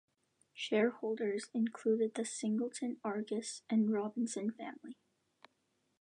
Shareholders 0.55 1.51
included 1.53 2.15
the 2.15 2.25
"Singleton 2.25 2.97
Argus" 3.03 3.61
and 3.69 3.87
the 3.87 3.91
Robinson 3.93 4.49
Family. 4.49 4.97